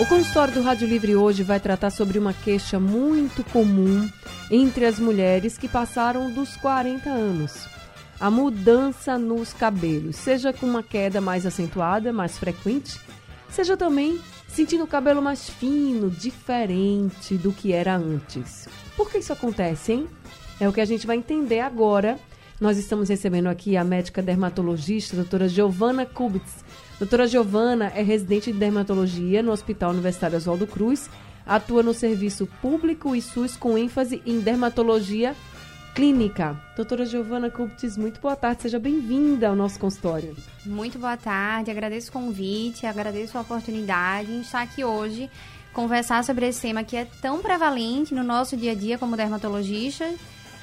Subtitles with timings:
[0.00, 4.08] O consultório do Rádio Livre hoje vai tratar sobre uma queixa muito comum
[4.50, 7.68] entre as mulheres que passaram dos 40 anos.
[8.18, 12.98] A mudança nos cabelos, seja com uma queda mais acentuada, mais frequente,
[13.50, 18.68] seja também sentindo o cabelo mais fino, diferente do que era antes.
[18.96, 20.08] Por que isso acontece, hein?
[20.58, 22.18] É o que a gente vai entender agora.
[22.58, 26.61] Nós estamos recebendo aqui a médica dermatologista, a doutora Giovana Kubitz,
[27.02, 31.10] Doutora Giovana é residente de dermatologia no Hospital Universitário Oswaldo Cruz,
[31.44, 35.34] atua no serviço público e SUS com ênfase em dermatologia
[35.96, 36.56] clínica.
[36.76, 40.36] Doutora Giovana Kuptis, muito boa tarde, seja bem-vinda ao nosso consultório.
[40.64, 45.28] Muito boa tarde, agradeço o convite, agradeço a oportunidade em estar aqui hoje
[45.72, 50.08] conversar sobre esse tema que é tão prevalente no nosso dia a dia como dermatologista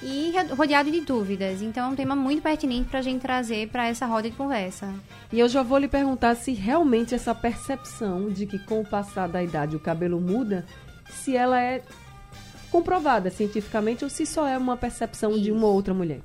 [0.02, 1.61] e rodeado de dúvidas.
[1.61, 4.94] Então é um tema muito pertinente para a gente trazer para essa roda de conversa.
[5.31, 9.28] E eu já vou lhe perguntar se realmente essa percepção de que com o passar
[9.28, 10.66] da idade o cabelo muda,
[11.09, 11.81] se ela é
[12.72, 15.41] comprovada cientificamente ou se só é uma percepção Isso.
[15.41, 16.22] de uma outra mulher.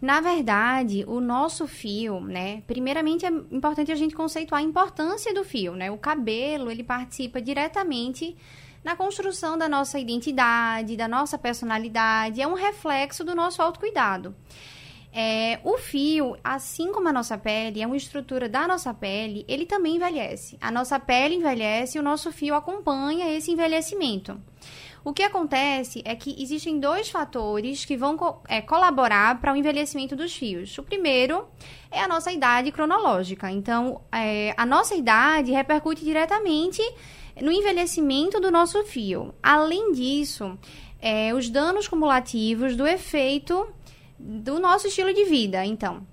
[0.00, 2.62] Na verdade, o nosso fio, né?
[2.68, 5.90] Primeiramente é importante a gente conceituar a importância do fio, né?
[5.90, 8.36] O cabelo, ele participa diretamente
[8.82, 14.34] na construção da nossa identidade, da nossa personalidade, é um reflexo do nosso autocuidado.
[15.12, 19.66] É, o fio, assim como a nossa pele, é uma estrutura da nossa pele, ele
[19.66, 20.56] também envelhece.
[20.60, 24.40] A nossa pele envelhece e o nosso fio acompanha esse envelhecimento.
[25.04, 30.14] O que acontece é que existem dois fatores que vão é, colaborar para o envelhecimento
[30.14, 30.76] dos fios.
[30.76, 31.48] O primeiro
[31.90, 33.50] é a nossa idade cronológica.
[33.50, 36.82] Então, é, a nossa idade repercute diretamente
[37.42, 39.34] no envelhecimento do nosso fio.
[39.42, 40.58] Além disso,
[41.00, 43.68] é, os danos cumulativos do efeito
[44.18, 45.64] do nosso estilo de vida.
[45.64, 46.04] Então,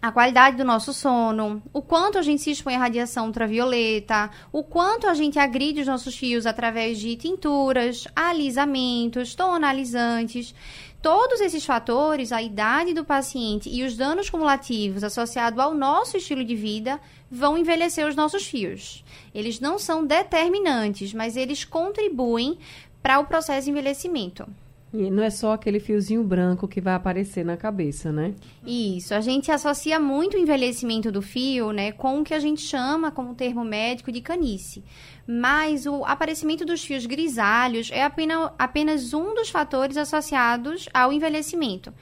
[0.00, 4.62] a qualidade do nosso sono, o quanto a gente se expõe à radiação ultravioleta, o
[4.62, 10.54] quanto a gente agride os nossos fios através de tinturas, alisamentos, tonalizantes.
[11.00, 16.44] Todos esses fatores, a idade do paciente e os danos cumulativos associados ao nosso estilo
[16.44, 17.00] de vida
[17.30, 19.04] vão envelhecer os nossos fios.
[19.34, 22.58] Eles não são determinantes, mas eles contribuem
[23.02, 24.46] para o processo de envelhecimento.
[24.94, 28.34] E não é só aquele fiozinho branco que vai aparecer na cabeça, né?
[28.64, 29.14] Isso.
[29.14, 33.10] A gente associa muito o envelhecimento do fio, né, com o que a gente chama,
[33.10, 34.82] como termo médico, de canice.
[35.26, 41.92] Mas o aparecimento dos fios grisalhos é apenas, apenas um dos fatores associados ao envelhecimento.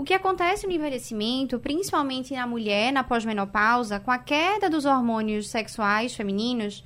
[0.00, 5.50] O que acontece no envelhecimento, principalmente na mulher na pós-menopausa, com a queda dos hormônios
[5.50, 6.82] sexuais femininos,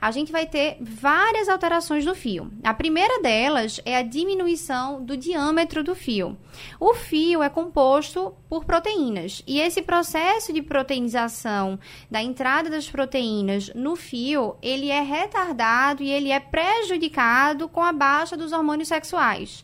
[0.00, 2.50] a gente vai ter várias alterações no fio.
[2.62, 6.38] A primeira delas é a diminuição do diâmetro do fio.
[6.80, 11.78] O fio é composto por proteínas e esse processo de proteinização
[12.10, 17.92] da entrada das proteínas no fio, ele é retardado e ele é prejudicado com a
[17.92, 19.62] baixa dos hormônios sexuais.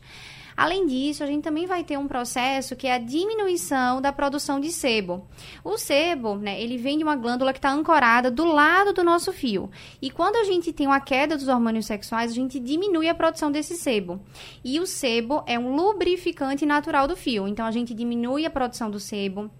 [0.60, 4.60] Além disso, a gente também vai ter um processo que é a diminuição da produção
[4.60, 5.26] de sebo.
[5.65, 9.32] O sebo, né, ele vem de uma glândula que está ancorada do lado do nosso
[9.32, 9.70] fio.
[10.03, 13.50] E quando a gente tem uma queda dos hormônios sexuais, a gente diminui a produção
[13.50, 14.20] desse sebo.
[14.62, 17.49] E o sebo é um lubrificante natural do fio.
[17.49, 19.50] Então, a gente diminui a produção do sebo,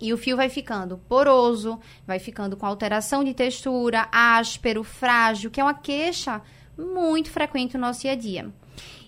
[0.00, 5.60] e o fio vai ficando poroso, vai ficando com alteração de textura, áspero, frágil, que
[5.60, 6.40] é uma queixa
[6.78, 8.50] muito frequente no nosso dia a dia.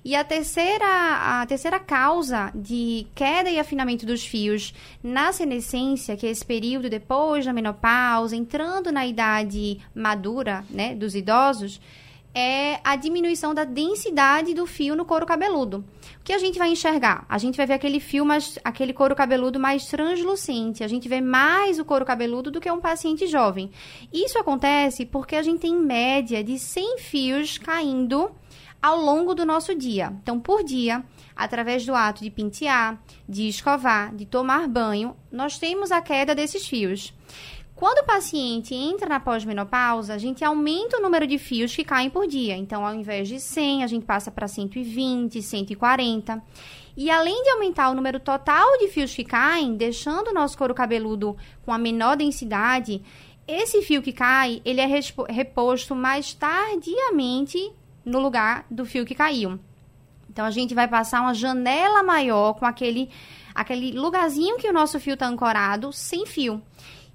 [0.05, 6.27] E a terceira, a terceira causa de queda e afinamento dos fios na senescência, que
[6.27, 11.81] é esse período depois da menopausa, entrando na idade madura, né, dos idosos,
[12.35, 15.85] é a diminuição da densidade do fio no couro cabeludo.
[16.19, 17.27] O que a gente vai enxergar?
[17.29, 20.83] A gente vai ver aquele fio, mais, aquele couro cabeludo mais translucente.
[20.83, 23.71] A gente vê mais o couro cabeludo do que um paciente jovem.
[24.13, 28.31] Isso acontece porque a gente tem em média de 100 fios caindo
[28.83, 30.13] ao longo do nosso dia.
[30.21, 31.05] Então, por dia,
[31.37, 36.67] através do ato de pentear, de escovar, de tomar banho, nós temos a queda desses
[36.67, 37.15] fios.
[37.75, 42.11] Quando o paciente entra na pós-menopausa, a gente aumenta o número de fios que caem
[42.11, 42.57] por dia.
[42.57, 46.43] Então, ao invés de 100, a gente passa para 120, 140.
[46.97, 50.75] E além de aumentar o número total de fios que caem, deixando o nosso couro
[50.75, 53.03] cabeludo com a menor densidade,
[53.49, 54.87] esse fio que cai, ele é
[55.29, 57.73] reposto mais tardiamente
[58.05, 59.59] no lugar do fio que caiu.
[60.29, 63.11] Então a gente vai passar uma janela maior com aquele
[63.55, 66.63] aquele lugarzinho que o nosso fio está ancorado sem fio.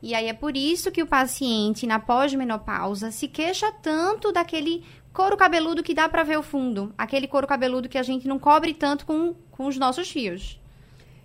[0.02, 5.36] E aí é por isso que o paciente na pós-menopausa se queixa tanto daquele couro
[5.36, 8.76] cabeludo que dá para ver o fundo, aquele couro cabeludo que a gente não cobre
[8.76, 10.60] tanto com, com os nossos fios.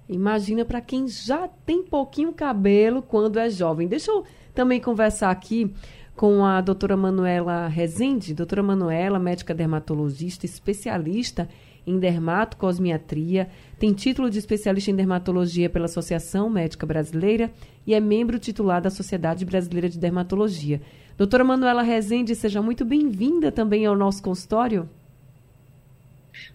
[0.09, 3.89] Imagina para quem já tem pouquinho cabelo quando é jovem.
[3.89, 5.73] Deixa eu também conversar aqui
[6.15, 8.35] com a doutora Manuela Rezende.
[8.35, 11.49] Doutora Manuela, médica dermatologista, especialista
[11.87, 17.53] em dermatocosmiatria, tem título de especialista em dermatologia pela Associação Médica Brasileira
[17.87, 20.81] e é membro titular da Sociedade Brasileira de Dermatologia.
[21.17, 24.89] Doutora Manuela Rezende, seja muito bem-vinda também ao nosso consultório.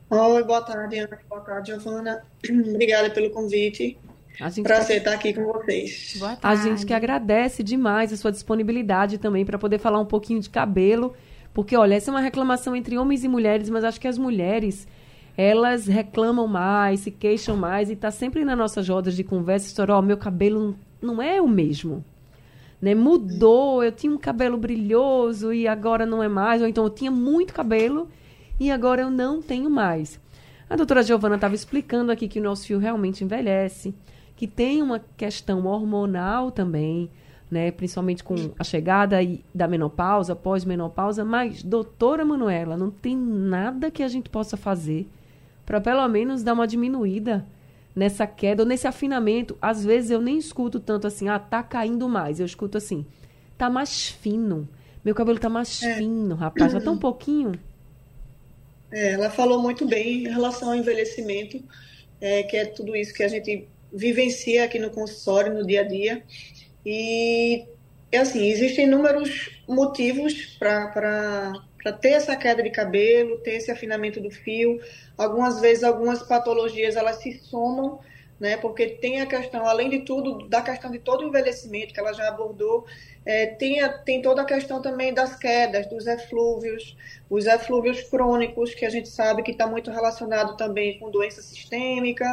[0.09, 1.19] Oi, boa tarde, Ana.
[1.29, 2.23] Boa tarde, Giovana.
[2.73, 3.97] Obrigada pelo convite.
[4.61, 6.15] Prazer estar aqui com vocês.
[6.19, 6.61] Boa tarde.
[6.61, 10.49] A gente que agradece demais a sua disponibilidade também para poder falar um pouquinho de
[10.49, 11.15] cabelo,
[11.53, 14.87] porque, olha, essa é uma reclamação entre homens e mulheres, mas acho que as mulheres
[15.35, 19.93] elas reclamam mais, se queixam mais e está sempre nas nossas rodas de conversa, história,
[19.93, 22.03] ó, oh, meu cabelo não é o mesmo.
[22.81, 22.95] Né?
[22.95, 27.11] Mudou, eu tinha um cabelo brilhoso e agora não é mais, ou então eu tinha
[27.11, 28.07] muito cabelo
[28.59, 30.19] e agora eu não tenho mais.
[30.69, 33.95] A doutora Giovana estava explicando aqui que o nosso fio realmente envelhece,
[34.35, 37.09] que tem uma questão hormonal também,
[37.49, 39.17] né, principalmente com a chegada
[39.53, 45.07] da menopausa, pós-menopausa, mas, doutora Manuela, não tem nada que a gente possa fazer
[45.65, 47.45] para pelo menos dar uma diminuída
[47.95, 49.57] nessa queda ou nesse afinamento.
[49.61, 52.39] Às vezes eu nem escuto tanto assim, ah, tá caindo mais.
[52.39, 53.05] Eu escuto assim,
[53.57, 54.67] tá mais fino.
[55.03, 55.95] Meu cabelo tá mais é.
[55.95, 57.53] fino, rapaz, já tá um pouquinho.
[58.91, 61.63] É, ela falou muito bem em relação ao envelhecimento,
[62.21, 65.83] é, que é tudo isso que a gente vivencia aqui no consultório, no dia a
[65.83, 66.23] dia.
[66.85, 67.65] E,
[68.15, 71.53] assim, existem inúmeros motivos para
[72.01, 74.79] ter essa queda de cabelo, ter esse afinamento do fio.
[75.17, 77.99] Algumas vezes, algumas patologias elas se somam,
[78.39, 78.57] né?
[78.57, 82.13] Porque tem a questão, além de tudo, da questão de todo o envelhecimento que ela
[82.13, 82.85] já abordou,
[83.27, 86.95] é, tem, tem toda a questão também das quedas, dos eflúvios,
[87.29, 92.25] os eflúvios crônicos, que a gente sabe que está muito relacionado também com doença sistêmica,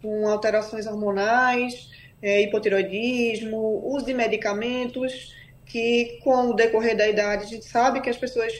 [0.00, 1.90] com alterações hormonais,
[2.22, 5.36] é, hipotiroidismo, uso de medicamentos,
[5.66, 8.50] que com o decorrer da idade a gente sabe que as pessoas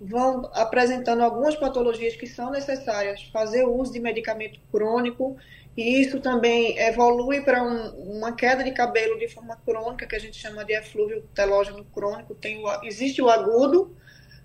[0.00, 5.36] vão apresentando algumas patologias que são necessárias fazer o uso de medicamento crônico
[5.76, 10.18] e isso também evolui para um, uma queda de cabelo de forma crônica que a
[10.18, 12.34] gente chama de eflúvio telógeno crônico.
[12.34, 13.96] Tem o, existe o agudo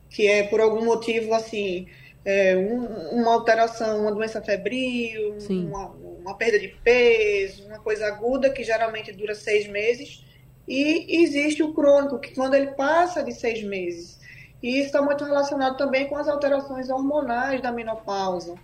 [0.09, 1.87] que é por algum motivo assim
[2.23, 8.49] é, um, uma alteração uma doença febril uma, uma perda de peso uma coisa aguda
[8.49, 10.23] que geralmente dura seis meses.
[10.67, 14.22] E existe o crônico que quando ele passa de seis meses
[14.63, 18.55] e isso está muito relacionado também com as alterações hormonais da menopausa.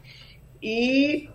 [0.64, 1.30] E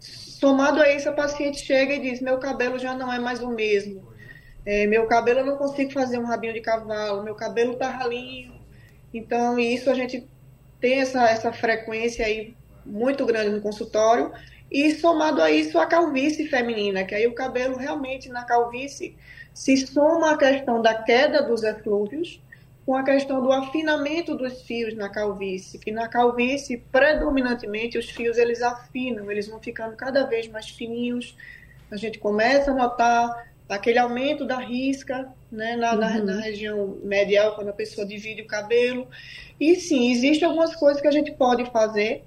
[0.00, 3.50] somado a isso, a paciente chega e diz: meu cabelo já não é mais o
[3.50, 4.10] mesmo.
[4.64, 8.54] É, meu cabelo eu não consigo fazer um rabinho de cavalo, meu cabelo está ralinho.
[9.12, 10.26] Então, isso a gente
[10.80, 12.56] tem essa, essa frequência aí
[12.86, 14.32] muito grande no consultório.
[14.70, 19.14] E somado a isso, a calvície feminina, que aí o cabelo realmente na calvície
[19.52, 22.40] se soma a questão da queda dos eflúvios,
[22.84, 28.36] com a questão do afinamento dos fios na calvície, que na calvície, predominantemente, os fios
[28.36, 31.36] eles afinam, eles vão ficando cada vez mais fininhos.
[31.90, 36.00] A gente começa a notar aquele aumento da risca né, na, uhum.
[36.00, 39.06] na, na, região medial, quando a pessoa divide o cabelo.
[39.60, 42.24] E sim, existem algumas coisas que a gente pode fazer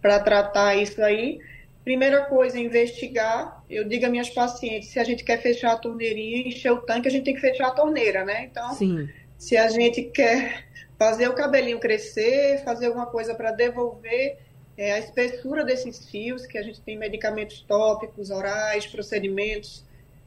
[0.00, 1.38] para tratar isso aí.
[1.84, 3.62] Primeira coisa, investigar.
[3.70, 7.08] Eu digo a minhas pacientes, se a gente quer fechar a torneirinha, encher o tanque,
[7.08, 8.44] a gente tem que fechar a torneira, né?
[8.50, 9.08] Então, sim
[9.42, 14.38] se a gente quer fazer o cabelinho crescer, fazer alguma coisa para devolver
[14.78, 19.84] é, a espessura desses fios, que a gente tem medicamentos tópicos, orais, procedimentos.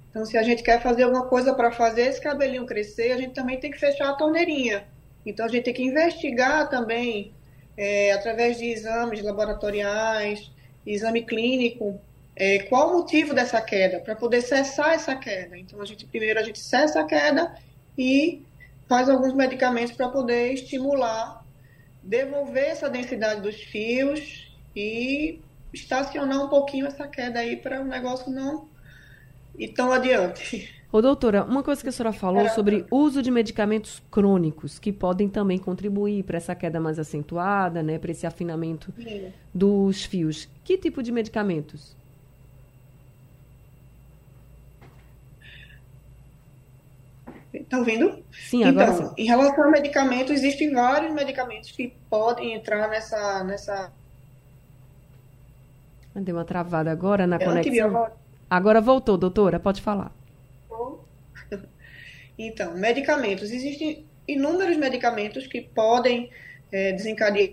[0.09, 3.33] Então, se a gente quer fazer alguma coisa para fazer esse cabelinho crescer, a gente
[3.33, 4.85] também tem que fechar a torneirinha.
[5.25, 7.33] Então, a gente tem que investigar também,
[7.77, 10.51] é, através de exames laboratoriais,
[10.85, 12.01] exame clínico,
[12.35, 15.57] é, qual o motivo dessa queda, para poder cessar essa queda.
[15.57, 17.55] Então, a gente primeiro a gente cessa a queda
[17.97, 18.43] e
[18.87, 21.43] faz alguns medicamentos para poder estimular,
[22.01, 25.39] devolver essa densidade dos fios e
[25.73, 28.67] estacionar um pouquinho essa queda aí para o negócio não
[29.57, 30.73] ir tão adiante.
[30.91, 35.27] Ô, doutora, uma coisa que a senhora falou sobre uso de medicamentos crônicos, que podem
[35.27, 39.27] também contribuir para essa queda mais acentuada, né, para esse afinamento Sim.
[39.53, 40.47] dos fios.
[40.63, 41.97] Que tipo de medicamentos?
[47.61, 48.23] Está ouvindo?
[48.31, 49.13] Sim, agora então, sim.
[49.17, 53.91] em relação a medicamentos, existem vários medicamentos que podem entrar nessa, nessa
[56.23, 58.09] Deu uma travada agora na é conexão.
[58.49, 60.11] Agora voltou, doutora, pode falar.
[62.37, 63.49] Então, medicamentos.
[63.49, 66.29] Existem inúmeros medicamentos que podem
[66.69, 67.51] é, desencadear.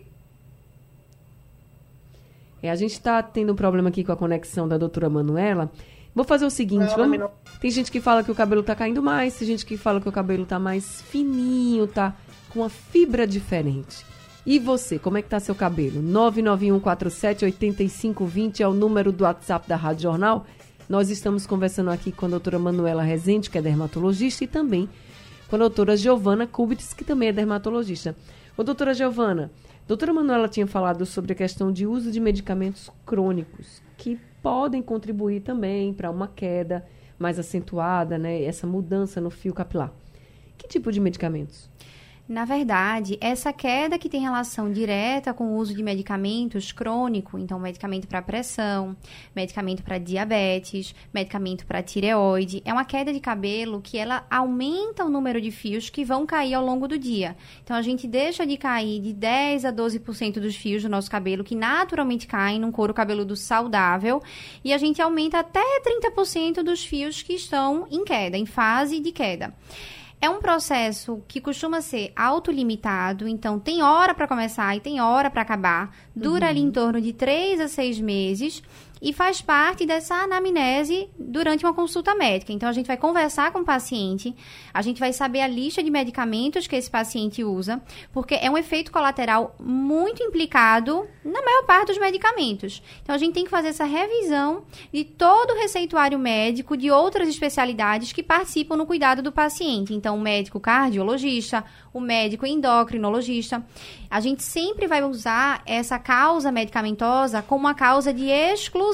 [2.60, 5.70] É, a gente está tendo um problema aqui com a conexão da doutora Manuela.
[6.14, 7.18] Vou fazer o seguinte, vamos...
[7.58, 10.08] tem gente que fala que o cabelo está caindo mais, tem gente que fala que
[10.08, 12.14] o cabelo está mais fininho, tá
[12.50, 14.04] com uma fibra diferente.
[14.44, 16.02] E você, como é que tá seu cabelo?
[16.02, 20.44] 991478520 é o número do WhatsApp da Rádio Jornal.
[20.88, 24.90] Nós estamos conversando aqui com a doutora Manuela Rezende, que é dermatologista, e também
[25.48, 28.14] com a doutora Giovana Kubitz, que também é dermatologista.
[28.56, 29.50] Ô, doutora Giovana,
[29.86, 35.42] doutora Manuela tinha falado sobre a questão de uso de medicamentos crônicos, que podem contribuir
[35.42, 36.84] também para uma queda
[37.16, 38.42] mais acentuada, né?
[38.42, 39.92] Essa mudança no fio capilar.
[40.58, 41.70] Que tipo de medicamentos?
[42.32, 47.58] Na verdade, essa queda que tem relação direta com o uso de medicamentos crônico, então
[47.58, 48.96] medicamento para pressão,
[49.36, 55.10] medicamento para diabetes, medicamento para tireoide, é uma queda de cabelo que ela aumenta o
[55.10, 57.36] número de fios que vão cair ao longo do dia.
[57.62, 61.44] Então a gente deixa de cair de 10 a 12% dos fios do nosso cabelo
[61.44, 64.22] que naturalmente caem num couro cabeludo saudável
[64.64, 69.12] e a gente aumenta até 30% dos fios que estão em queda, em fase de
[69.12, 69.52] queda.
[70.22, 75.28] É um processo que costuma ser autolimitado, então tem hora para começar e tem hora
[75.28, 75.92] para acabar.
[76.14, 76.50] Dura uhum.
[76.50, 78.62] ali em torno de três a seis meses
[79.02, 82.52] e faz parte dessa anamnese durante uma consulta médica.
[82.52, 84.32] Então, a gente vai conversar com o paciente,
[84.72, 87.82] a gente vai saber a lista de medicamentos que esse paciente usa,
[88.12, 92.80] porque é um efeito colateral muito implicado na maior parte dos medicamentos.
[93.02, 97.28] Então, a gente tem que fazer essa revisão de todo o receituário médico de outras
[97.28, 99.92] especialidades que participam no cuidado do paciente.
[99.92, 103.64] Então, o médico cardiologista, o médico endocrinologista.
[104.08, 108.91] A gente sempre vai usar essa causa medicamentosa como uma causa de exclusão.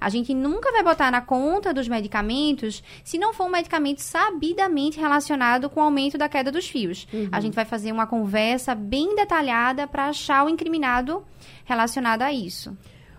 [0.00, 4.98] A gente nunca vai botar na conta dos medicamentos se não for um medicamento sabidamente
[4.98, 7.06] relacionado com o aumento da queda dos fios.
[7.12, 7.28] Uhum.
[7.30, 11.22] A gente vai fazer uma conversa bem detalhada para achar o incriminado
[11.64, 12.76] relacionado a isso.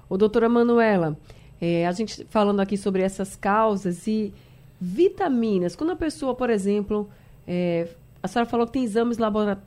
[0.10, 1.18] O doutora Manuela,
[1.62, 4.34] é, a gente falando aqui sobre essas causas e
[4.80, 5.76] vitaminas.
[5.76, 7.10] Quando a pessoa, por exemplo,
[7.48, 7.88] é,
[8.22, 9.18] a senhora falou que tem exames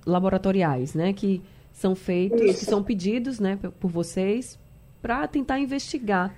[0.05, 1.13] laboratoriais, né?
[1.13, 1.43] Que
[1.77, 2.61] são feitos, Isso.
[2.61, 4.59] que são pedidos, né, por vocês,
[5.07, 6.35] para tentar investigar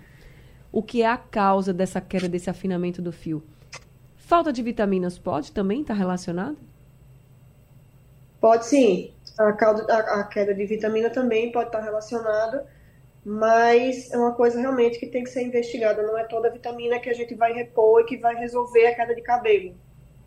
[0.71, 3.43] o que é a causa dessa queda, desse afinamento do fio.
[4.19, 6.55] Falta de vitaminas pode também estar tá relacionada?
[8.39, 9.11] Pode sim.
[9.39, 12.67] A, a, a, queda de vitamina também pode estar relacionada,
[13.25, 16.03] mas é uma coisa realmente que tem que ser investigada.
[16.03, 19.15] Não é toda vitamina que a gente vai repor e que vai resolver a queda
[19.15, 19.75] de cabelo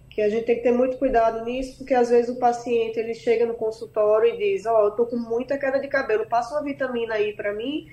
[0.09, 3.13] que a gente tem que ter muito cuidado nisso, porque às vezes o paciente ele
[3.13, 6.53] chega no consultório e diz, ó, oh, eu tô com muita queda de cabelo, passa
[6.53, 7.89] uma vitamina aí para mim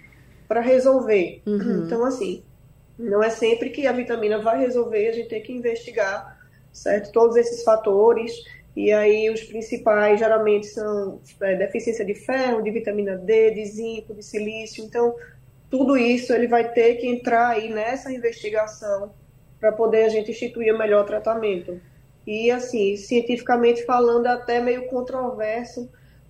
[0.49, 1.43] para resolver.
[1.47, 1.85] Uhum.
[1.85, 2.43] Então assim,
[2.99, 6.39] não é sempre que a vitamina vai resolver, a gente tem que investigar,
[6.73, 7.13] certo?
[7.13, 8.33] Todos esses fatores
[8.75, 14.15] e aí os principais geralmente são é, deficiência de ferro, de vitamina D, de zinco,
[14.15, 14.85] de silício.
[14.85, 15.15] Então
[15.71, 19.13] tudo isso ele vai ter que entrar aí nessa investigação
[19.61, 21.81] para poder a gente instituir o melhor tratamento.
[22.27, 25.89] E, assim, cientificamente falando, é até meio controverso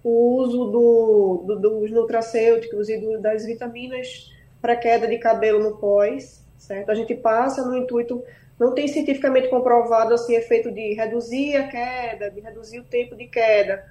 [0.09, 5.77] o uso do, do, dos nutracêuticos e do, das vitaminas para queda de cabelo no
[5.77, 6.91] pós, certo?
[6.91, 8.23] A gente passa no intuito,
[8.59, 13.27] não tem cientificamente comprovado assim efeito de reduzir a queda, de reduzir o tempo de
[13.27, 13.85] queda.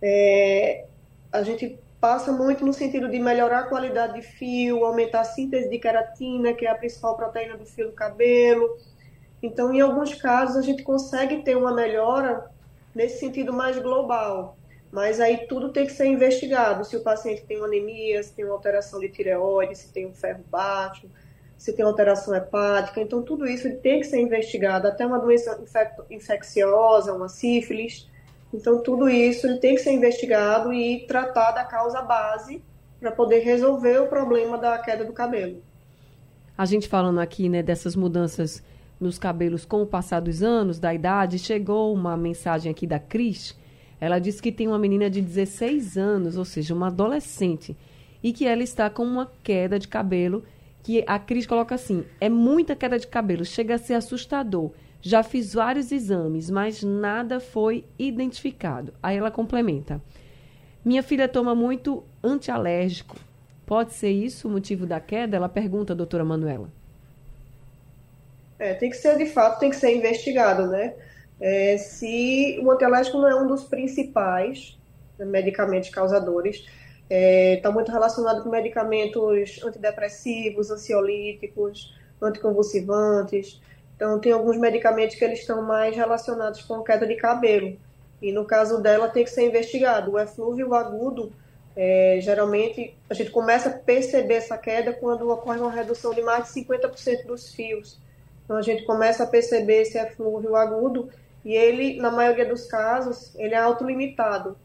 [0.00, 0.86] É,
[1.32, 5.68] a gente passa muito no sentido de melhorar a qualidade de fio, aumentar a síntese
[5.68, 8.76] de queratina, que é a principal proteína do fio do cabelo,
[9.44, 12.50] então, em alguns casos, a gente consegue ter uma melhora
[12.94, 14.56] nesse sentido mais global.
[14.94, 16.84] Mas aí tudo tem que ser investigado.
[16.84, 20.44] Se o paciente tem anemia, se tem uma alteração de tireoide, se tem um ferro
[20.48, 21.10] baixo,
[21.58, 23.00] se tem alteração hepática.
[23.00, 24.86] Então, tudo isso tem que ser investigado.
[24.86, 25.60] Até uma doença
[26.08, 28.08] infecciosa, uma sífilis.
[28.52, 32.62] Então, tudo isso ele tem que ser investigado e tratar da causa base
[33.00, 35.60] para poder resolver o problema da queda do cabelo.
[36.56, 38.62] A gente falando aqui né, dessas mudanças
[39.00, 43.56] nos cabelos com o passar dos anos, da idade, chegou uma mensagem aqui da Cris.
[44.04, 47.74] Ela disse que tem uma menina de 16 anos, ou seja, uma adolescente,
[48.22, 50.44] e que ela está com uma queda de cabelo,
[50.82, 54.70] que a Cris coloca assim: é muita queda de cabelo, chega a ser assustador.
[55.00, 58.92] Já fiz vários exames, mas nada foi identificado.
[59.02, 60.00] Aí ela complementa:
[60.84, 63.16] Minha filha toma muito antialérgico.
[63.64, 65.36] Pode ser isso o motivo da queda?
[65.36, 66.70] Ela pergunta, doutora Manuela.
[68.58, 70.94] É, tem que ser, de fato, tem que ser investigado, né?
[71.46, 74.78] É, se o antialérgico não é um dos principais
[75.18, 76.70] medicamentos causadores, está
[77.10, 83.60] é, tá muito relacionado com medicamentos antidepressivos, ansiolíticos, anticonvulsivantes.
[83.94, 87.76] Então, tem alguns medicamentos que eles estão mais relacionados com queda de cabelo.
[88.22, 90.12] E no caso dela, tem que ser investigado.
[90.12, 91.30] O eflúvio agudo,
[91.76, 96.44] é, geralmente, a gente começa a perceber essa queda quando ocorre uma redução de mais
[96.44, 97.98] de 50% dos fios.
[98.46, 101.10] Então, a gente começa a perceber esse eflúvio agudo
[101.44, 104.56] e ele, na maioria dos casos, ele é autolimitado.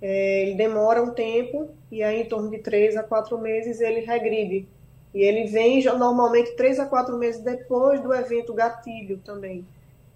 [0.00, 4.00] É, ele demora um tempo e aí, em torno de 3 a 4 meses, ele
[4.00, 4.66] regride.
[5.14, 9.66] E ele vem normalmente três a quatro meses depois do evento gatilho também.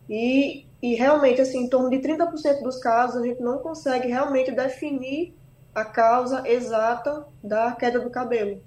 [0.09, 4.51] E, e realmente, assim, em torno de 30% dos casos, a gente não consegue realmente
[4.53, 5.35] definir
[5.75, 8.63] a causa exata da queda do cabelo.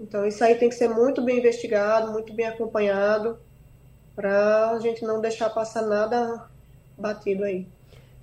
[0.00, 3.38] Então, isso aí tem que ser muito bem investigado, muito bem acompanhado,
[4.14, 6.48] para a gente não deixar passar nada
[6.96, 7.66] batido aí.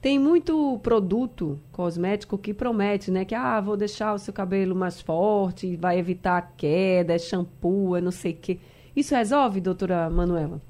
[0.02, 3.24] Tem muito produto cosmético que promete, né?
[3.24, 7.96] Que, ah, vou deixar o seu cabelo mais forte, vai evitar a queda, é shampoo,
[7.96, 8.60] é não sei o quê.
[8.94, 10.62] Isso resolve, doutora Manuela?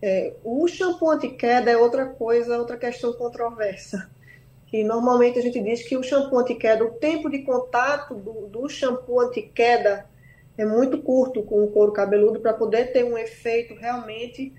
[0.00, 4.08] É, o shampoo anti-queda é outra coisa, outra questão controversa.
[4.68, 8.68] Que normalmente a gente diz que o shampoo anti-queda, o tempo de contato do, do
[8.68, 10.06] shampoo anti-queda
[10.56, 14.52] é muito curto com o couro cabeludo para poder ter um efeito realmente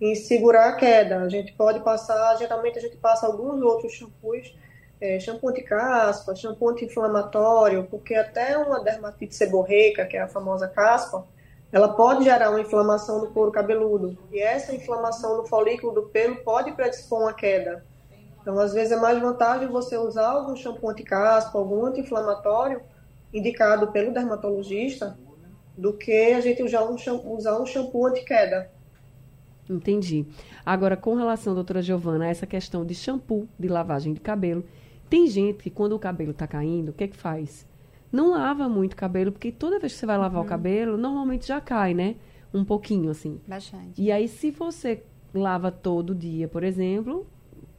[0.00, 1.20] em segurar a queda.
[1.20, 4.54] A gente pode passar, geralmente a gente passa alguns outros shampoos,
[5.00, 11.26] é, shampoo anti-caspa, shampoo anti-inflamatório, porque até uma dermatite seborreica, que é a famosa caspa,
[11.70, 14.16] ela pode gerar uma inflamação no couro cabeludo.
[14.30, 17.84] E essa inflamação no folículo do pelo pode predispor uma queda.
[18.40, 22.80] Então, às vezes, é mais vantagem você usar algum shampoo anti-caspa, algum anti-inflamatório,
[23.32, 25.18] indicado pelo dermatologista,
[25.76, 28.70] do que a gente usar um shampoo, usar um shampoo anti-queda.
[29.68, 30.26] Entendi.
[30.64, 34.64] Agora, com relação, doutora Giovana, a essa questão de shampoo, de lavagem de cabelo,
[35.08, 37.66] tem gente que quando o cabelo está caindo, o que é que faz?
[38.12, 40.46] Não lava muito o cabelo, porque toda vez que você vai lavar uhum.
[40.46, 42.16] o cabelo, normalmente já cai, né?
[42.52, 43.40] Um pouquinho, assim.
[43.46, 44.00] Bastante.
[44.00, 45.02] E aí, se você
[45.34, 47.26] lava todo dia, por exemplo,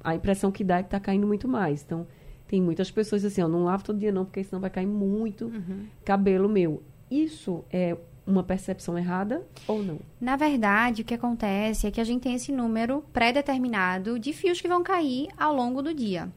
[0.03, 1.83] a impressão que dá é que está caindo muito mais.
[1.83, 2.05] Então,
[2.47, 5.45] tem muitas pessoas assim, eu não lavo todo dia não, porque senão vai cair muito
[5.45, 5.85] uhum.
[6.03, 6.83] cabelo meu.
[7.09, 9.99] Isso é uma percepção errada ou não?
[10.19, 14.59] Na verdade, o que acontece é que a gente tem esse número pré-determinado de fios
[14.59, 16.29] que vão cair ao longo do dia.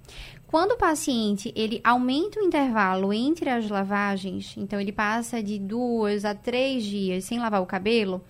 [0.46, 6.24] Quando o paciente ele aumenta o intervalo entre as lavagens, então ele passa de duas
[6.24, 8.24] a três dias sem lavar o cabelo,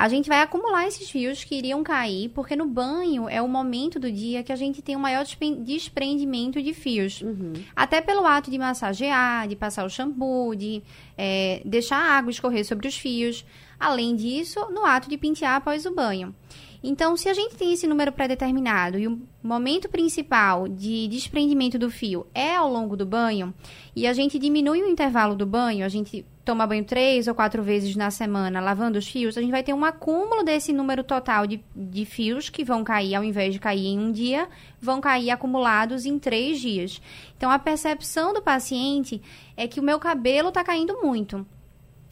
[0.00, 4.00] a gente vai acumular esses fios que iriam cair, porque no banho é o momento
[4.00, 5.26] do dia que a gente tem o maior
[5.62, 7.20] desprendimento de fios.
[7.20, 7.52] Uhum.
[7.76, 10.82] Até pelo ato de massagear, de passar o shampoo, de
[11.18, 13.44] é, deixar a água escorrer sobre os fios.
[13.78, 16.34] Além disso, no ato de pentear após o banho.
[16.82, 21.90] Então, se a gente tem esse número pré-determinado e o momento principal de desprendimento do
[21.90, 23.52] fio é ao longo do banho,
[23.94, 27.62] e a gente diminui o intervalo do banho, a gente toma banho três ou quatro
[27.62, 31.46] vezes na semana lavando os fios, a gente vai ter um acúmulo desse número total
[31.46, 34.48] de, de fios que vão cair, ao invés de cair em um dia,
[34.80, 37.00] vão cair acumulados em três dias.
[37.36, 39.22] Então, a percepção do paciente
[39.56, 41.46] é que o meu cabelo está caindo muito.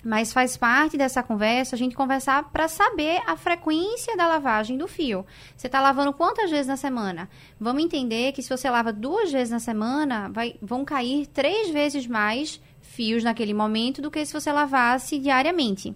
[0.05, 4.87] Mas faz parte dessa conversa a gente conversar para saber a frequência da lavagem do
[4.87, 5.27] fio.
[5.57, 7.29] Você está lavando quantas vezes na semana?
[7.59, 12.07] Vamos entender que se você lava duas vezes na semana, vai, vão cair três vezes
[12.07, 15.95] mais fios naquele momento do que se você lavasse diariamente.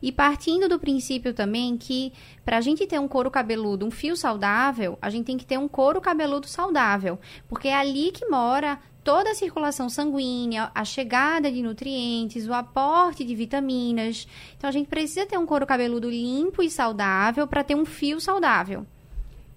[0.00, 2.12] E partindo do princípio também que
[2.44, 5.58] para a gente ter um couro cabeludo, um fio saudável, a gente tem que ter
[5.58, 7.18] um couro cabeludo saudável,
[7.48, 13.24] porque é ali que mora toda a circulação sanguínea, a chegada de nutrientes, o aporte
[13.24, 14.28] de vitaminas.
[14.56, 18.20] Então a gente precisa ter um couro cabeludo limpo e saudável para ter um fio
[18.20, 18.86] saudável.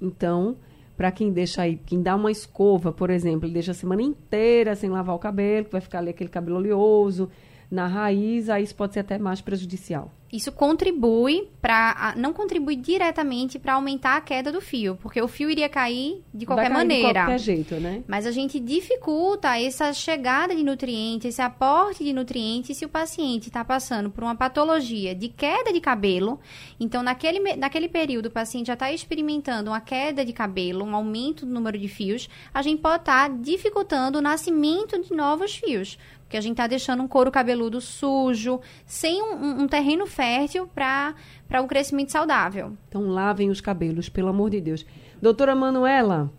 [0.02, 0.56] Então,
[1.00, 4.76] para quem deixa aí, quem dá uma escova, por exemplo, ele deixa a semana inteira
[4.76, 7.32] sem lavar o cabelo, que vai ficar ali aquele cabelo oleoso
[7.70, 10.12] na raiz, aí isso pode ser até mais prejudicial.
[10.32, 15.50] Isso contribui para não contribui diretamente para aumentar a queda do fio, porque o fio
[15.50, 17.08] iria cair de qualquer cair maneira.
[17.08, 18.04] De qualquer jeito, né?
[18.08, 23.48] Mas a gente dificulta essa chegada de nutrientes, esse aporte de nutrientes se o paciente
[23.48, 26.40] está passando por uma patologia de queda de cabelo.
[26.80, 31.44] Então, naquele, naquele período, o paciente já está experimentando uma queda de cabelo, um aumento
[31.44, 35.98] do número de fios, a gente pode estar tá dificultando o nascimento de novos fios.
[36.30, 41.16] Porque a gente está deixando um couro cabeludo sujo, sem um, um terreno fértil para
[41.60, 42.78] o um crescimento saudável.
[42.88, 44.86] Então lavem os cabelos, pelo amor de Deus.
[45.20, 46.32] Doutora Manuela,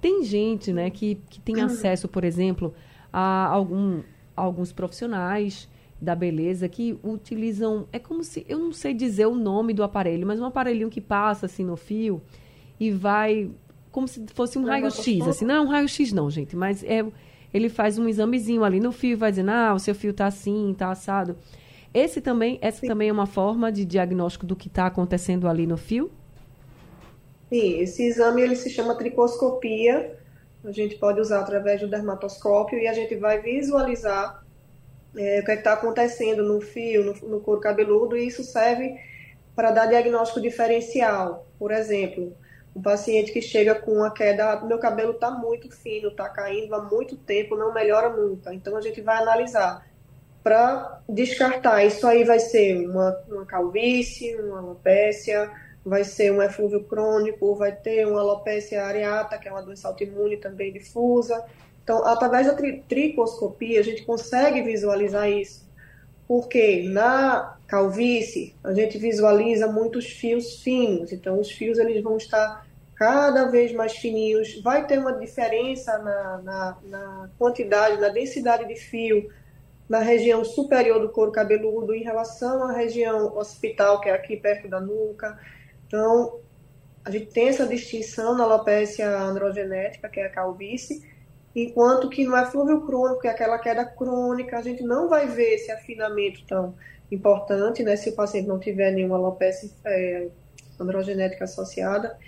[0.00, 2.72] tem gente né, que, que tem acesso, por exemplo,
[3.12, 4.00] a algum,
[4.34, 5.68] alguns profissionais
[6.00, 7.86] da beleza que utilizam.
[7.92, 8.46] É como se.
[8.48, 11.76] Eu não sei dizer o nome do aparelho, mas um aparelhinho que passa assim no
[11.76, 12.22] fio
[12.80, 13.50] e vai.
[13.92, 15.44] Como se fosse um raio-x, assim.
[15.44, 17.04] Não é um raio-x, não, gente, mas é
[17.54, 20.26] ele faz um examezinho ali no fio e vai dizendo, ah, o seu fio está
[20.26, 21.36] assim, está assado.
[21.94, 22.88] Esse também, essa Sim.
[22.88, 26.10] também é uma forma de diagnóstico do que está acontecendo ali no fio?
[27.48, 30.18] Sim, esse exame ele se chama tricoscopia.
[30.64, 34.44] A gente pode usar através do dermatoscópio e a gente vai visualizar
[35.16, 38.98] é, o que é está acontecendo no fio, no, no couro cabeludo, e isso serve
[39.54, 41.46] para dar diagnóstico diferencial.
[41.56, 42.36] Por exemplo,
[42.74, 46.82] um paciente que chega com uma queda, meu cabelo está muito fino, está caindo há
[46.82, 48.52] muito tempo, não melhora nunca.
[48.52, 49.86] Então a gente vai analisar
[50.42, 51.84] para descartar.
[51.84, 55.50] Isso aí vai ser uma, uma calvície, uma alopécia,
[55.84, 60.36] vai ser um eflúvio crônico, vai ter uma alopecia areata, que é uma doença autoimune
[60.36, 61.44] também difusa.
[61.82, 65.64] Então, através da tri tricoscopia, a gente consegue visualizar isso.
[66.26, 71.12] Porque na calvície, a gente visualiza muitos fios finos.
[71.12, 72.63] Então, os fios eles vão estar
[72.96, 74.60] cada vez mais fininhos.
[74.62, 79.30] Vai ter uma diferença na, na, na quantidade, na densidade de fio
[79.88, 84.68] na região superior do couro cabeludo em relação à região occipital, que é aqui perto
[84.68, 85.38] da nuca.
[85.86, 86.40] Então,
[87.04, 91.06] a gente tem essa distinção na alopecia androgenética, que é a calvície,
[91.54, 95.54] enquanto que no eflúvio crônico, que é aquela queda crônica, a gente não vai ver
[95.54, 96.74] esse afinamento tão
[97.12, 100.28] importante, né, se o paciente não tiver nenhuma alopecia é,
[100.80, 102.18] androgenética associada.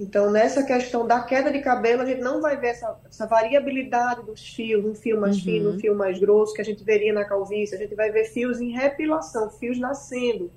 [0.00, 4.24] Então, nessa questão da queda de cabelo, a gente não vai ver essa, essa variabilidade
[4.24, 5.42] dos fios, um fio mais uhum.
[5.42, 7.74] fino, um fio mais grosso, que a gente veria na calvície.
[7.74, 10.50] A gente vai ver fios em repilação, fios nascendo.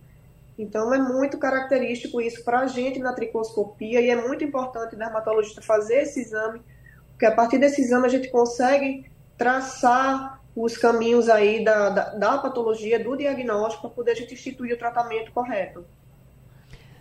[0.57, 4.97] Então, é muito característico isso para a gente na tricoscopia e é muito importante o
[4.97, 6.61] dermatologista fazer esse exame,
[7.09, 12.37] porque a partir desse exame a gente consegue traçar os caminhos aí da, da, da
[12.37, 15.83] patologia, do diagnóstico, para poder a gente instituir o tratamento correto.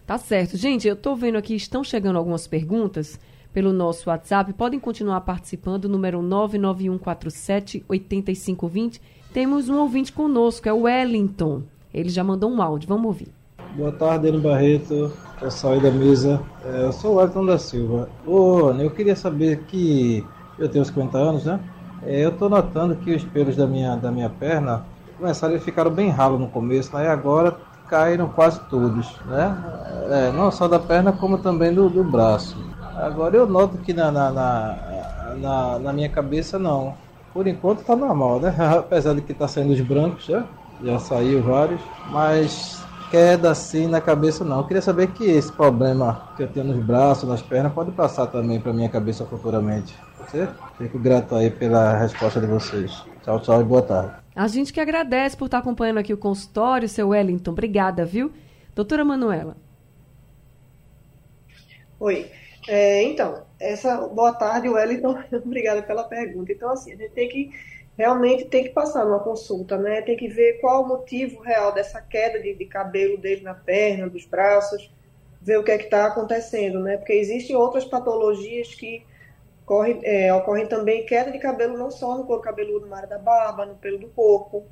[0.06, 0.56] Tá certo.
[0.56, 3.20] Gente, eu estou vendo aqui, estão chegando algumas perguntas
[3.52, 4.52] pelo nosso WhatsApp.
[4.52, 9.00] Podem continuar participando, número 991478520.
[9.32, 11.62] Temos um ouvinte conosco, é o Wellington.
[11.92, 13.28] Ele já mandou um áudio, vamos ouvir.
[13.76, 16.42] Boa tarde, Ana Barreto, pessoal aí da mesa.
[16.64, 18.08] É, eu sou o Wellington da Silva.
[18.26, 20.24] Ô, eu queria saber que
[20.58, 21.60] eu tenho 50 anos, né?
[22.02, 24.84] É, eu estou notando que os pelos da minha, da minha perna
[25.16, 27.04] começaram a ficar bem ralo no começo, né?
[27.04, 27.56] E agora
[27.92, 29.54] caíram quase todos, né?
[30.08, 32.56] É, não só da perna, como também do, do braço.
[32.96, 34.76] Agora eu noto que na, na, na,
[35.36, 36.94] na, na minha cabeça não.
[37.34, 38.54] Por enquanto está normal, né?
[38.78, 40.42] Apesar de que está saindo os brancos, já,
[40.82, 44.60] já saiu vários, mas queda assim na cabeça não.
[44.60, 48.26] Eu queria saber que esse problema que eu tenho nos braços, nas pernas, pode passar
[48.26, 49.94] também para minha cabeça futuramente.
[50.18, 50.48] Você?
[50.78, 53.04] Fico grato aí pela resposta de vocês.
[53.22, 54.21] Tchau, tchau e boa tarde.
[54.34, 57.50] A gente que agradece por estar acompanhando aqui o consultório, seu Wellington.
[57.50, 58.32] Obrigada, viu?
[58.74, 59.56] Doutora Manuela.
[62.00, 62.30] Oi.
[62.66, 65.18] É, então, essa boa tarde, Wellington.
[65.44, 66.52] Obrigada pela pergunta.
[66.52, 67.50] Então, assim, a gente tem que
[67.96, 70.02] realmente tem que passar numa consulta, né?
[70.02, 74.08] Tem que ver qual o motivo real dessa queda de, de cabelo dele na perna,
[74.08, 74.90] dos braços,
[75.40, 76.96] ver o que é que está acontecendo, né?
[76.96, 79.04] Porque existem outras patologias que
[79.64, 83.18] Ocorre, é, ocorrem também queda de cabelo não só no couro cabeludo, na área da
[83.18, 84.66] barba, no pelo do corpo.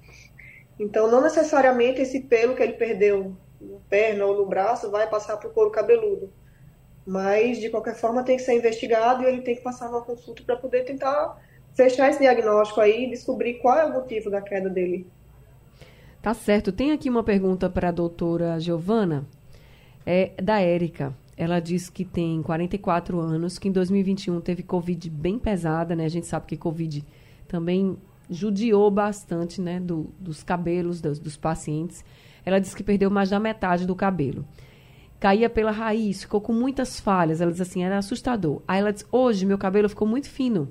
[0.78, 5.36] Então, não necessariamente esse pelo que ele perdeu na perna ou no braço vai passar
[5.36, 6.32] para o couro cabeludo.
[7.06, 10.42] Mas, de qualquer forma, tem que ser investigado e ele tem que passar numa consulta
[10.42, 11.38] para poder tentar
[11.74, 15.06] fechar esse diagnóstico aí e descobrir qual é o motivo da queda dele.
[16.20, 16.72] Tá certo.
[16.72, 19.24] Tem aqui uma pergunta para a doutora Giovana,
[20.04, 21.14] é da Érica.
[21.40, 26.04] Ela diz que tem 44 anos, que em 2021 teve Covid bem pesada, né?
[26.04, 27.02] A gente sabe que Covid
[27.48, 27.96] também
[28.28, 32.04] judiou bastante, né, do, dos cabelos dos, dos pacientes.
[32.44, 34.44] Ela diz que perdeu mais da metade do cabelo.
[35.18, 37.40] Caía pela raiz, ficou com muitas falhas.
[37.40, 38.60] Ela diz assim, era assustador.
[38.68, 40.68] Aí ela diz, hoje meu cabelo ficou muito fino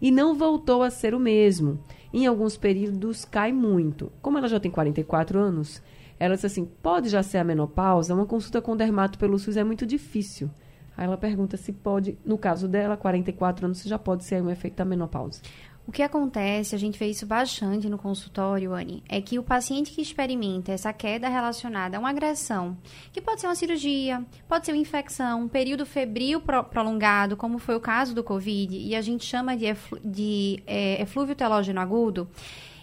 [0.00, 1.78] e não voltou a ser o mesmo.
[2.14, 4.10] Em alguns períodos cai muito.
[4.22, 5.82] Como ela já tem 44 anos,
[6.18, 8.14] ela disse assim: pode já ser a menopausa?
[8.14, 10.50] Uma consulta com dermato pelo SUS é muito difícil.
[10.96, 14.50] Aí ela pergunta se pode, no caso dela, 44 anos, se já pode ser um
[14.50, 15.40] efeito da menopausa.
[15.88, 19.90] O que acontece, a gente vê isso bastante no consultório, Anne, é que o paciente
[19.90, 22.76] que experimenta essa queda relacionada a uma agressão,
[23.10, 27.58] que pode ser uma cirurgia, pode ser uma infecção, um período febril pro prolongado, como
[27.58, 31.80] foi o caso do Covid, e a gente chama de, eflu de é, eflúvio telógeno
[31.80, 32.28] agudo,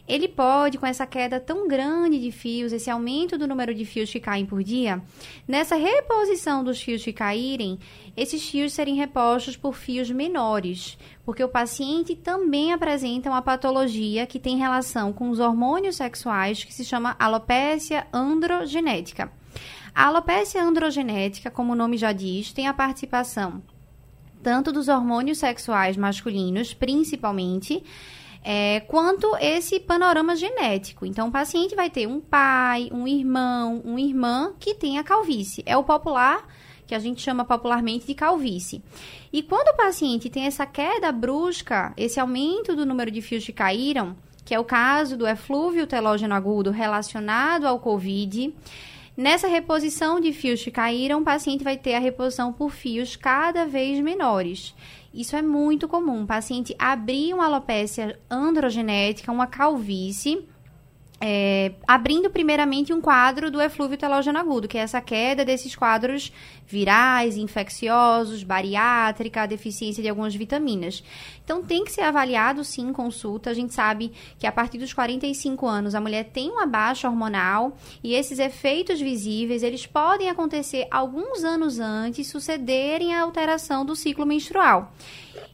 [0.07, 4.11] ele pode, com essa queda tão grande de fios, esse aumento do número de fios
[4.11, 5.01] que caem por dia,
[5.47, 7.79] nessa reposição dos fios que caírem,
[8.15, 14.39] esses fios serem repostos por fios menores, porque o paciente também apresenta uma patologia que
[14.39, 19.31] tem relação com os hormônios sexuais, que se chama alopecia androgenética.
[19.93, 23.63] A alopecia androgenética, como o nome já diz, tem a participação
[24.45, 27.83] tanto dos hormônios sexuais masculinos, principalmente,
[28.47, 31.03] é, quanto esse panorama genético.
[31.03, 35.63] Então, o paciente vai ter um pai, um irmão, uma irmã que tem a calvície.
[35.65, 36.47] É o popular
[36.85, 38.83] que a gente chama popularmente de calvície.
[39.33, 43.51] E quando o paciente tem essa queda brusca, esse aumento do número de fios que
[43.51, 48.53] caíram, que é o caso do eflúvio telógeno agudo relacionado ao COVID,
[49.17, 53.65] Nessa reposição de fios que caíram, o paciente vai ter a reposição por fios cada
[53.65, 54.75] vez menores.
[55.15, 56.23] Isso é muito comum.
[56.23, 60.45] O paciente abrir uma alopecia androgenética, uma calvície,
[61.19, 66.31] é, abrindo primeiramente um quadro do eflúvio telógeno agudo, que é essa queda desses quadros
[66.67, 71.03] virais, infecciosos, bariátrica, deficiência de algumas vitaminas.
[71.43, 73.49] Então tem que ser avaliado sim em consulta.
[73.49, 77.77] A gente sabe que a partir dos 45 anos a mulher tem uma baixa hormonal
[78.03, 84.25] e esses efeitos visíveis, eles podem acontecer alguns anos antes, sucederem a alteração do ciclo
[84.25, 84.91] menstrual.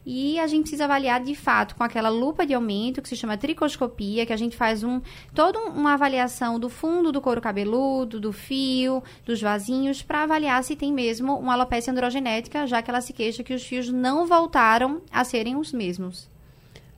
[0.04, 3.36] E a gente precisa avaliar de fato com aquela lupa de aumento que se chama
[3.36, 5.00] tricoscopia, que a gente faz um
[5.32, 10.74] toda uma avaliação do fundo do couro cabeludo, do fio, dos vasinhos, para avaliar se
[10.74, 15.02] tem mesmo uma alopecia androgenética, já que ela se queixa que os fios não voltaram
[15.10, 16.28] a serem os mesmos.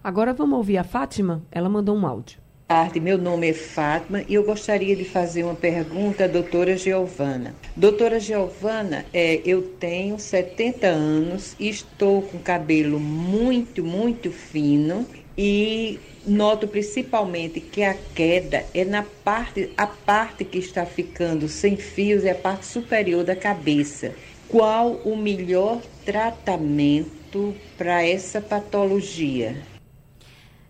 [0.02, 1.42] Agora vamos ouvir a Fátima?
[1.50, 5.55] Ela mandou um áudio tarde, meu nome é Fátima e eu gostaria de fazer uma
[5.55, 7.55] pergunta à doutora Giovana.
[7.77, 15.98] Doutora Giovana, é, eu tenho 70 anos e estou com cabelo muito, muito fino e
[16.27, 22.24] noto principalmente que a queda é na parte, a parte que está ficando sem fios
[22.24, 24.14] é a parte superior da cabeça.
[24.48, 29.73] Qual o melhor tratamento para essa patologia?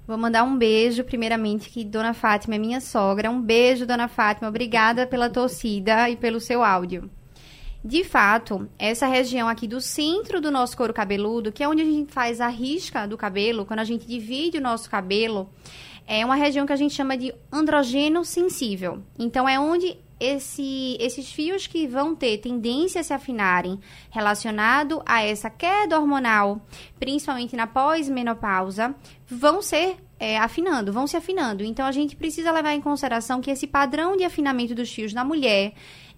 [0.06, 3.30] Vou mandar um beijo, primeiramente, que Dona Fátima é minha sogra.
[3.30, 4.48] Um beijo, Dona Fátima.
[4.48, 7.10] Obrigada pela torcida e pelo seu áudio.
[7.82, 11.86] De fato, essa região aqui do centro do nosso couro cabeludo, que é onde a
[11.86, 15.48] gente faz a risca do cabelo, quando a gente divide o nosso cabelo,
[16.06, 19.02] é uma região que a gente chama de androgênio sensível.
[19.18, 23.78] Então, é onde esse, esses fios que vão ter tendência a se afinarem
[24.10, 26.60] relacionado a essa queda hormonal,
[26.98, 28.94] principalmente na pós-menopausa,
[29.26, 31.62] vão ser é, afinando, vão se afinando.
[31.62, 35.24] Então a gente precisa levar em consideração que esse padrão de afinamento dos fios na
[35.24, 35.74] mulher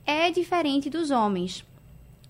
[0.07, 1.65] é diferente dos homens.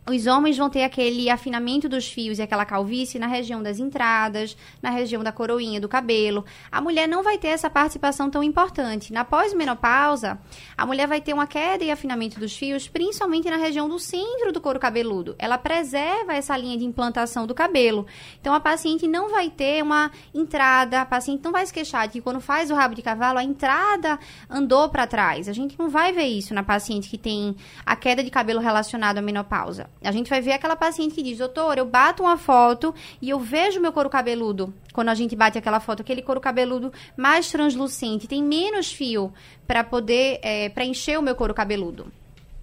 [0.09, 4.57] Os homens vão ter aquele afinamento dos fios e aquela calvície na região das entradas,
[4.81, 6.45] na região da coroinha do cabelo.
[6.71, 9.13] A mulher não vai ter essa participação tão importante.
[9.13, 10.39] Na pós-menopausa,
[10.79, 14.53] a mulher vai ter uma queda e afinamento dos fios, principalmente na região do centro
[14.53, 15.35] do couro cabeludo.
[15.41, 18.07] Ela preserva essa linha de implantação do cabelo.
[18.41, 22.13] Então, a paciente não vai ter uma entrada, a paciente não vai se queixar de
[22.13, 25.49] que quando faz o rabo de cavalo, a entrada andou para trás.
[25.49, 29.19] A gente não vai ver isso na paciente que tem a queda de cabelo relacionado
[29.19, 29.96] à menopausa.
[30.03, 33.41] A gente vai ver aquela paciente que diz, doutor, eu bato uma foto e eu
[33.41, 34.73] vejo meu couro cabeludo.
[34.93, 39.33] Quando a gente bate aquela foto, aquele couro cabeludo mais translucente, tem menos fio
[39.67, 42.13] para poder é, preencher o meu couro cabeludo.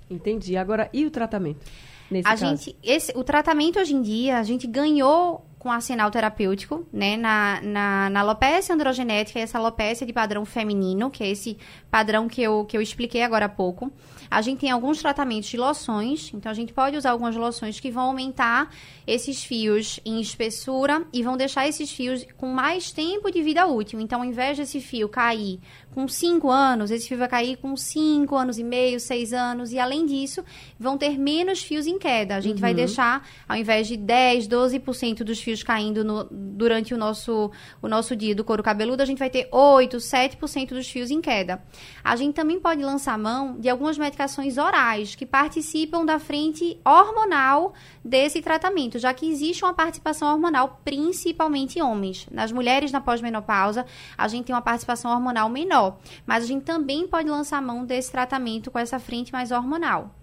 [0.10, 0.56] Entendi.
[0.56, 1.66] Agora, e o tratamento?
[2.10, 2.46] Nesse a caso?
[2.46, 7.62] gente, esse, o tratamento hoje em dia, a gente ganhou com arsenal terapêutico, né, na,
[7.62, 11.58] na, na alopecia androgenética, essa alopecia de padrão feminino, que é esse
[11.90, 13.90] padrão que eu, que eu expliquei agora há pouco.
[14.30, 17.90] A gente tem alguns tratamentos de loções, então a gente pode usar algumas loções que
[17.90, 18.70] vão aumentar
[19.08, 24.02] esses fios em espessura e vão deixar esses fios com mais tempo de vida útil.
[24.02, 25.62] Então, ao invés desse fio cair
[25.94, 29.80] com 5 anos, esse fio vai cair com 5 anos e meio, 6 anos, e
[29.80, 30.44] além disso,
[30.80, 32.36] vão ter menos fios em queda.
[32.36, 32.62] A gente uhum.
[32.62, 37.52] vai deixar, ao invés de 10, 12% dos fios caindo no, durante o nosso,
[37.82, 41.22] o nosso dia do couro cabeludo, a gente vai ter 8, 7% dos fios em
[41.22, 41.62] queda.
[42.04, 47.74] A gente também pode lançar mão de algumas medicações orais que participam da frente hormonal
[48.04, 52.28] desse tratamento, já que existe uma participação hormonal principalmente em homens.
[52.32, 53.86] Nas mulheres na pós-menopausa,
[54.18, 58.12] a gente tem uma participação hormonal menor, mas a gente também pode lançar mão desse
[58.12, 60.14] tratamento com essa frente mais hormonal.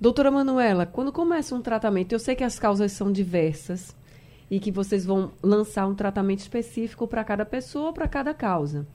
[0.00, 3.94] Doutora Manuela, quando começa um tratamento, eu sei que as causas são diversas
[4.50, 8.86] e que vocês vão lançar um tratamento específico para cada pessoa, para cada causa.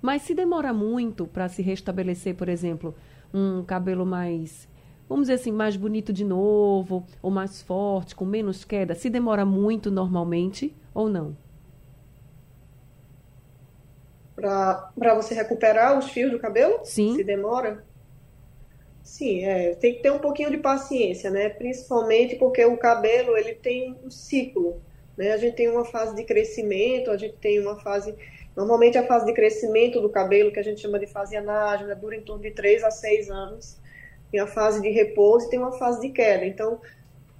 [0.00, 2.94] Mas se demora muito para se restabelecer, por exemplo,
[3.32, 4.68] um cabelo mais,
[5.08, 9.44] vamos dizer assim, mais bonito de novo, ou mais forte, com menos queda, se demora
[9.44, 11.36] muito normalmente ou não?
[14.34, 16.80] Para você recuperar os fios do cabelo?
[16.84, 17.14] Sim.
[17.14, 17.84] Se demora?
[19.02, 21.48] Sim, é, tem que ter um pouquinho de paciência, né?
[21.48, 24.80] Principalmente porque o cabelo ele tem um ciclo.
[25.16, 25.32] Né?
[25.32, 28.16] A gente tem uma fase de crescimento, a gente tem uma fase
[28.54, 32.16] Normalmente a fase de crescimento do cabelo, que a gente chama de fase anágena, dura
[32.16, 33.78] em torno de 3 a 6 anos.
[34.32, 36.44] Tem a fase de repouso e tem uma fase de queda.
[36.44, 36.80] Então,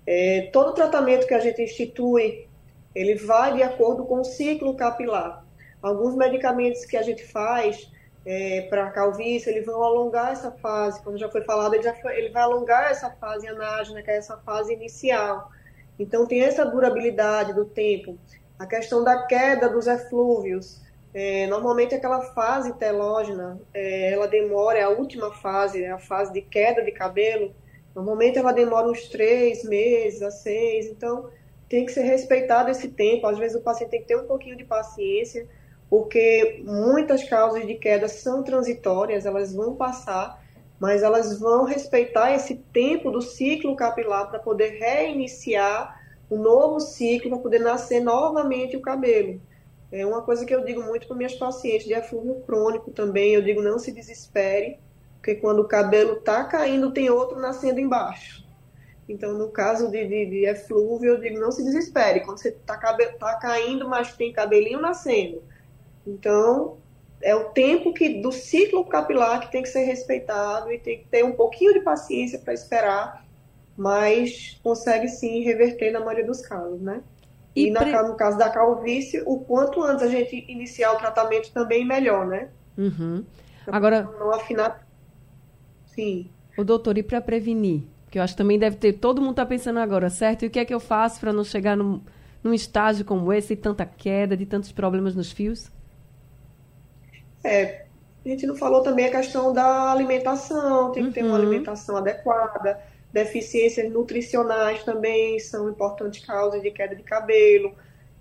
[0.07, 2.47] é, todo tratamento que a gente institui
[2.95, 5.45] ele vai de acordo com o ciclo capilar.
[5.81, 7.91] Alguns medicamentos que a gente faz
[8.25, 12.17] é, para calvície, eles vão alongar essa fase, como já foi falado, ele, já foi,
[12.17, 15.51] ele vai alongar essa fase anágena, que é essa fase inicial.
[15.99, 18.17] Então, tem essa durabilidade do tempo.
[18.59, 20.81] A questão da queda dos eflúvios,
[21.15, 26.33] é, normalmente aquela fase telógena, é, ela demora, é a última fase, é a fase
[26.33, 27.55] de queda de cabelo,
[27.95, 31.29] normalmente ela demora uns três meses a seis, então
[31.69, 34.57] tem que ser respeitado esse tempo, às vezes o paciente tem que ter um pouquinho
[34.57, 35.47] de paciência,
[35.91, 40.43] porque muitas causas de queda são transitórias, elas vão passar,
[40.81, 47.31] mas elas vão respeitar esse tempo do ciclo capilar para poder reiniciar um novo ciclo,
[47.31, 49.39] para poder nascer novamente o cabelo.
[49.93, 53.43] É uma coisa que eu digo muito para minhas pacientes de eflúvio crônico também, eu
[53.43, 54.79] digo não se desespere,
[55.17, 58.43] porque quando o cabelo está caindo, tem outro nascendo embaixo.
[59.09, 62.77] Então, no caso de, de, de eflúvio, eu digo não se desespere, quando você está
[62.77, 65.43] tá caindo, mas tem cabelinho nascendo
[66.07, 66.79] então,
[67.21, 71.09] é o tempo que do ciclo capilar que tem que ser respeitado e tem que
[71.09, 73.25] ter um pouquinho de paciência para esperar,
[73.77, 77.03] mas consegue sim reverter na maioria dos casos, né?
[77.55, 77.93] E, e na, pre...
[78.03, 82.49] no caso da calvície, o quanto antes a gente iniciar o tratamento também melhor, né?
[82.77, 83.25] Uhum.
[83.67, 84.87] Agora, não afinar.
[85.87, 86.31] Sim.
[86.57, 87.83] O doutor, e para prevenir?
[88.11, 90.45] Que eu acho que também deve ter, todo mundo está pensando agora, certo?
[90.45, 92.01] E o que é que eu faço para não chegar num,
[92.43, 95.71] num estágio como esse, de tanta queda, de tantos problemas nos fios?
[97.45, 97.87] É,
[98.25, 101.37] a gente não falou também a questão da alimentação, tem que ter uma uhum.
[101.37, 102.81] alimentação adequada,
[103.13, 107.75] deficiências nutricionais também são importantes causas de queda de cabelo,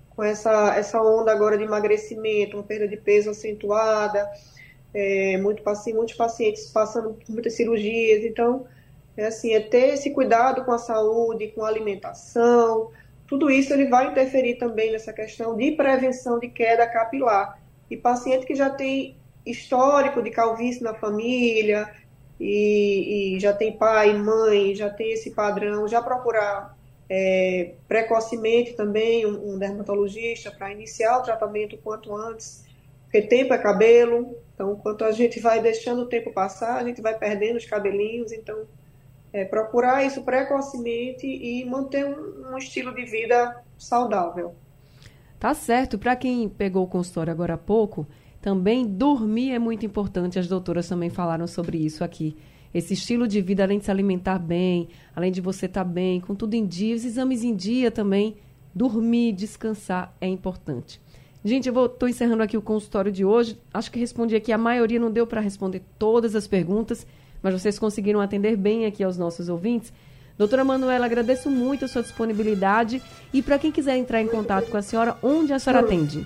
[0.09, 4.29] com essa, essa onda agora de emagrecimento, uma perda de peso acentuada,
[4.93, 8.67] é, muito, muitos pacientes passando por muitas cirurgias, então
[9.15, 12.91] é assim, é ter esse cuidado com a saúde, com a alimentação,
[13.27, 17.57] tudo isso ele vai interferir também nessa questão de prevenção de queda capilar.
[17.89, 21.89] E paciente que já tem histórico de calvície na família
[22.43, 26.75] e, e já tem pai, mãe, já tem esse padrão, já procurar
[27.07, 32.65] é, precocemente também um, um dermatologista para iniciar o tratamento quanto antes,
[33.03, 36.99] porque tempo é cabelo, então quanto a gente vai deixando o tempo passar, a gente
[36.99, 38.65] vai perdendo os cabelinhos, então
[39.31, 44.55] é, procurar isso precocemente e manter um, um estilo de vida saudável.
[45.39, 45.99] Tá certo.
[45.99, 48.07] Para quem pegou o consultório agora há pouco,
[48.41, 50.39] também dormir é muito importante.
[50.39, 52.35] As doutoras também falaram sobre isso aqui.
[52.73, 56.19] Esse estilo de vida, além de se alimentar bem, além de você estar tá bem,
[56.21, 58.35] com tudo em dia, os exames em dia também,
[58.73, 60.99] dormir, descansar é importante.
[61.43, 63.59] Gente, eu estou encerrando aqui o consultório de hoje.
[63.73, 67.05] Acho que respondi aqui, a maioria não deu para responder todas as perguntas,
[67.43, 69.91] mas vocês conseguiram atender bem aqui aos nossos ouvintes.
[70.37, 73.01] Doutora Manuela, agradeço muito a sua disponibilidade.
[73.33, 76.25] E para quem quiser entrar em contato com a senhora, onde a senhora atende?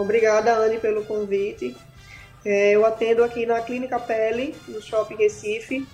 [0.00, 1.76] Obrigada, Anne, pelo convite.
[2.44, 5.86] É, eu atendo aqui na Clínica Pele, no Shopping Recife,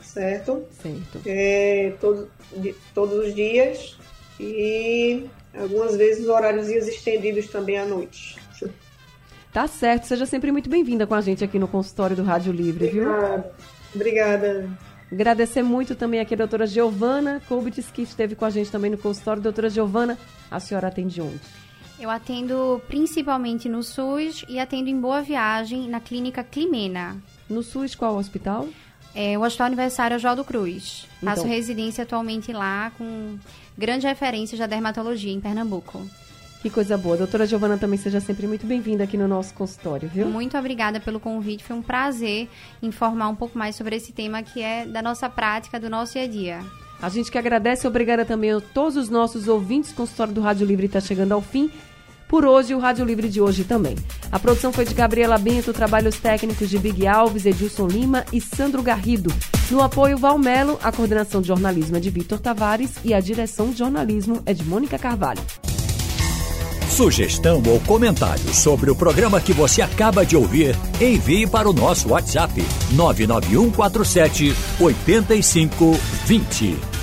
[0.00, 0.64] certo?
[0.80, 1.20] Certo.
[1.26, 3.96] É, todo, de, todos os dias
[4.38, 8.38] e algumas vezes horários estendidos também à noite.
[9.52, 10.06] Tá certo.
[10.06, 13.38] Seja sempre muito bem-vinda com a gente aqui no consultório do Rádio Livre, Obrigada.
[13.38, 13.50] viu?
[13.94, 14.70] Obrigada.
[15.10, 18.98] Agradecer muito também aqui a doutora Giovana Kubitz, que esteve com a gente também no
[18.98, 19.42] consultório.
[19.42, 20.16] Doutora Giovana,
[20.48, 21.40] a senhora atende onde?
[22.00, 27.18] Eu atendo principalmente no SUS e atendo em Boa Viagem, na clínica Climena.
[27.46, 28.66] No SUS, qual hospital?
[29.14, 31.06] É o Hospital Universitário Oswaldo Cruz.
[31.18, 31.34] Então.
[31.34, 33.36] Faço residência atualmente lá com
[33.76, 36.00] grande referência da dermatologia em Pernambuco.
[36.62, 37.18] Que coisa boa.
[37.18, 40.26] Doutora Giovana também seja sempre muito bem-vinda aqui no nosso consultório, viu?
[40.26, 41.62] Muito obrigada pelo convite.
[41.64, 42.48] Foi um prazer
[42.82, 46.22] informar um pouco mais sobre esse tema que é da nossa prática, do nosso dia
[46.22, 46.60] a dia.
[47.02, 49.90] A gente que agradece e obrigada também a todos os nossos ouvintes.
[49.90, 51.70] O consultório do Rádio Livre está chegando ao fim.
[52.30, 53.96] Por hoje, o Rádio Livre de hoje também.
[54.30, 58.84] A produção foi de Gabriela Bento, trabalhos técnicos de Big Alves, Edilson Lima e Sandro
[58.84, 59.34] Garrido.
[59.68, 63.78] No apoio, Valmelo, a coordenação de jornalismo é de Vitor Tavares e a direção de
[63.78, 65.40] jornalismo é de Mônica Carvalho.
[66.88, 72.10] Sugestão ou comentário sobre o programa que você acaba de ouvir, envie para o nosso
[72.10, 76.99] WhatsApp 99147 8520.